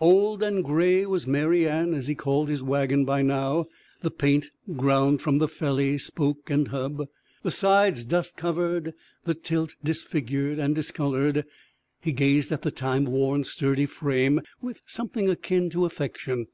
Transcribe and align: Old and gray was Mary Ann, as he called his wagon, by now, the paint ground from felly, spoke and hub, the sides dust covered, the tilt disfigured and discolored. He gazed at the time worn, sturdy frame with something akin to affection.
Old 0.00 0.42
and 0.42 0.64
gray 0.64 1.06
was 1.06 1.28
Mary 1.28 1.68
Ann, 1.68 1.94
as 1.94 2.08
he 2.08 2.16
called 2.16 2.48
his 2.48 2.60
wagon, 2.60 3.04
by 3.04 3.22
now, 3.22 3.66
the 4.00 4.10
paint 4.10 4.50
ground 4.74 5.22
from 5.22 5.38
felly, 5.46 5.96
spoke 5.96 6.50
and 6.50 6.66
hub, 6.66 7.06
the 7.44 7.52
sides 7.52 8.04
dust 8.04 8.36
covered, 8.36 8.94
the 9.26 9.34
tilt 9.34 9.76
disfigured 9.84 10.58
and 10.58 10.74
discolored. 10.74 11.44
He 12.00 12.10
gazed 12.10 12.50
at 12.50 12.62
the 12.62 12.72
time 12.72 13.04
worn, 13.04 13.44
sturdy 13.44 13.86
frame 13.86 14.40
with 14.60 14.82
something 14.86 15.28
akin 15.30 15.70
to 15.70 15.84
affection. 15.84 16.48